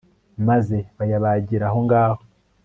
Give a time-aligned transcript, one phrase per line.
[0.47, 2.21] maze bayabagira aho ngaho